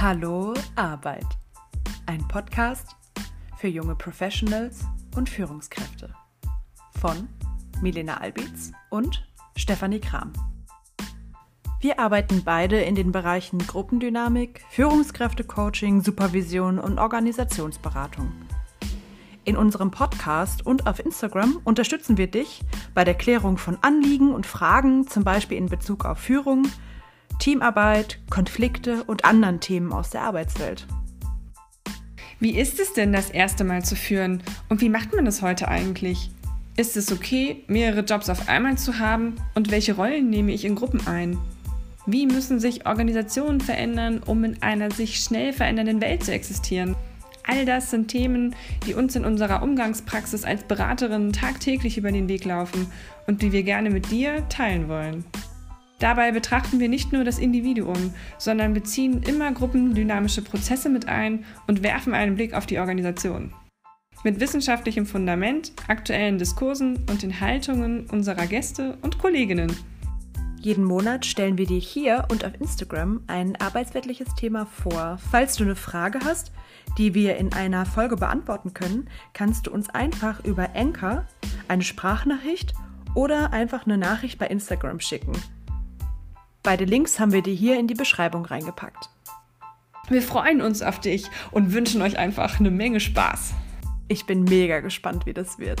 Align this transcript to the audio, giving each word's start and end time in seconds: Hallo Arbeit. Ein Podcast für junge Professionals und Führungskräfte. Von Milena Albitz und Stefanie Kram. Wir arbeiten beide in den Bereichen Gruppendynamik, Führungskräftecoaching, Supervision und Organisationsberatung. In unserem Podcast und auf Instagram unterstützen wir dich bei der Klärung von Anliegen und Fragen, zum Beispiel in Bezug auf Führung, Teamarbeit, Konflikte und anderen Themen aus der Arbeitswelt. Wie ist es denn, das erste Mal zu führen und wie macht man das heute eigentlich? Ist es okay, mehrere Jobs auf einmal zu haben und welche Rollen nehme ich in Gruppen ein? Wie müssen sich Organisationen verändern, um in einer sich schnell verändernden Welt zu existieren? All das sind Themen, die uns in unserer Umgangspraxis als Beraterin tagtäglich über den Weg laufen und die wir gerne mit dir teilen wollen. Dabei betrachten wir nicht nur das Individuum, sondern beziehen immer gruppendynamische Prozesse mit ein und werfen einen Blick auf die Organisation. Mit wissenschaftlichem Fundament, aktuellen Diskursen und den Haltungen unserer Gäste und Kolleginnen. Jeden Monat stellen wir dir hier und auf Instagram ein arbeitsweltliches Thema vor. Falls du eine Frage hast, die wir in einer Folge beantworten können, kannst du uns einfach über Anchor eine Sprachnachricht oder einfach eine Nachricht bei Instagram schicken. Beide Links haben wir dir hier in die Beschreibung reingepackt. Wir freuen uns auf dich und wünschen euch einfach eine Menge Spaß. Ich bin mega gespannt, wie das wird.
Hallo 0.00 0.54
Arbeit. 0.76 1.26
Ein 2.06 2.28
Podcast 2.28 2.94
für 3.56 3.66
junge 3.66 3.96
Professionals 3.96 4.84
und 5.16 5.28
Führungskräfte. 5.28 6.14
Von 7.00 7.28
Milena 7.82 8.18
Albitz 8.18 8.70
und 8.90 9.26
Stefanie 9.56 9.98
Kram. 9.98 10.32
Wir 11.80 11.98
arbeiten 11.98 12.42
beide 12.44 12.80
in 12.80 12.94
den 12.94 13.10
Bereichen 13.10 13.58
Gruppendynamik, 13.58 14.64
Führungskräftecoaching, 14.70 16.00
Supervision 16.00 16.78
und 16.78 17.00
Organisationsberatung. 17.00 18.30
In 19.44 19.56
unserem 19.56 19.90
Podcast 19.90 20.64
und 20.64 20.86
auf 20.86 21.00
Instagram 21.00 21.60
unterstützen 21.64 22.18
wir 22.18 22.28
dich 22.28 22.60
bei 22.94 23.02
der 23.02 23.14
Klärung 23.14 23.58
von 23.58 23.76
Anliegen 23.80 24.32
und 24.32 24.46
Fragen, 24.46 25.08
zum 25.08 25.24
Beispiel 25.24 25.58
in 25.58 25.66
Bezug 25.66 26.04
auf 26.04 26.18
Führung, 26.18 26.68
Teamarbeit, 27.38 28.18
Konflikte 28.30 29.04
und 29.04 29.24
anderen 29.24 29.60
Themen 29.60 29.92
aus 29.92 30.10
der 30.10 30.22
Arbeitswelt. 30.22 30.86
Wie 32.40 32.58
ist 32.58 32.80
es 32.80 32.92
denn, 32.92 33.12
das 33.12 33.30
erste 33.30 33.64
Mal 33.64 33.84
zu 33.84 33.96
führen 33.96 34.42
und 34.68 34.80
wie 34.80 34.88
macht 34.88 35.14
man 35.14 35.24
das 35.24 35.40
heute 35.40 35.68
eigentlich? 35.68 36.30
Ist 36.76 36.96
es 36.96 37.12
okay, 37.12 37.64
mehrere 37.66 38.00
Jobs 38.00 38.28
auf 38.28 38.48
einmal 38.48 38.76
zu 38.76 38.98
haben 38.98 39.36
und 39.54 39.70
welche 39.70 39.94
Rollen 39.94 40.30
nehme 40.30 40.52
ich 40.52 40.64
in 40.64 40.74
Gruppen 40.74 41.06
ein? 41.06 41.38
Wie 42.06 42.26
müssen 42.26 42.58
sich 42.58 42.86
Organisationen 42.86 43.60
verändern, 43.60 44.20
um 44.24 44.42
in 44.44 44.62
einer 44.62 44.90
sich 44.90 45.20
schnell 45.20 45.52
verändernden 45.52 46.00
Welt 46.00 46.24
zu 46.24 46.32
existieren? 46.32 46.96
All 47.46 47.64
das 47.64 47.90
sind 47.90 48.08
Themen, 48.08 48.54
die 48.86 48.94
uns 48.94 49.16
in 49.16 49.24
unserer 49.24 49.62
Umgangspraxis 49.62 50.44
als 50.44 50.64
Beraterin 50.64 51.32
tagtäglich 51.32 51.98
über 51.98 52.12
den 52.12 52.28
Weg 52.28 52.44
laufen 52.44 52.90
und 53.26 53.42
die 53.42 53.52
wir 53.52 53.62
gerne 53.62 53.90
mit 53.90 54.10
dir 54.10 54.48
teilen 54.48 54.88
wollen. 54.88 55.24
Dabei 55.98 56.30
betrachten 56.30 56.78
wir 56.78 56.88
nicht 56.88 57.12
nur 57.12 57.24
das 57.24 57.38
Individuum, 57.38 58.14
sondern 58.38 58.72
beziehen 58.72 59.22
immer 59.22 59.50
gruppendynamische 59.50 60.42
Prozesse 60.42 60.88
mit 60.88 61.08
ein 61.08 61.44
und 61.66 61.82
werfen 61.82 62.14
einen 62.14 62.36
Blick 62.36 62.54
auf 62.54 62.66
die 62.66 62.78
Organisation. 62.78 63.52
Mit 64.24 64.40
wissenschaftlichem 64.40 65.06
Fundament, 65.06 65.72
aktuellen 65.88 66.38
Diskursen 66.38 67.04
und 67.08 67.22
den 67.22 67.40
Haltungen 67.40 68.06
unserer 68.10 68.46
Gäste 68.46 68.98
und 69.02 69.18
Kolleginnen. 69.18 69.76
Jeden 70.60 70.82
Monat 70.82 71.24
stellen 71.24 71.56
wir 71.56 71.66
dir 71.66 71.78
hier 71.78 72.26
und 72.30 72.44
auf 72.44 72.52
Instagram 72.60 73.22
ein 73.28 73.54
arbeitsweltliches 73.60 74.34
Thema 74.34 74.66
vor. 74.66 75.18
Falls 75.30 75.54
du 75.54 75.64
eine 75.64 75.76
Frage 75.76 76.18
hast, 76.24 76.50
die 76.96 77.14
wir 77.14 77.36
in 77.36 77.52
einer 77.52 77.86
Folge 77.86 78.16
beantworten 78.16 78.74
können, 78.74 79.08
kannst 79.34 79.66
du 79.66 79.70
uns 79.70 79.88
einfach 79.90 80.44
über 80.44 80.70
Anchor 80.74 81.24
eine 81.68 81.82
Sprachnachricht 81.82 82.74
oder 83.14 83.52
einfach 83.52 83.86
eine 83.86 83.98
Nachricht 83.98 84.38
bei 84.38 84.46
Instagram 84.48 84.98
schicken. 84.98 85.32
Beide 86.62 86.84
Links 86.84 87.18
haben 87.18 87.32
wir 87.32 87.42
dir 87.42 87.54
hier 87.54 87.78
in 87.78 87.86
die 87.86 87.94
Beschreibung 87.94 88.44
reingepackt. 88.44 89.08
Wir 90.08 90.22
freuen 90.22 90.60
uns 90.60 90.82
auf 90.82 91.00
dich 91.00 91.26
und 91.50 91.72
wünschen 91.72 92.02
euch 92.02 92.18
einfach 92.18 92.58
eine 92.58 92.70
Menge 92.70 93.00
Spaß. 93.00 93.54
Ich 94.08 94.26
bin 94.26 94.44
mega 94.44 94.80
gespannt, 94.80 95.26
wie 95.26 95.34
das 95.34 95.58
wird. 95.58 95.80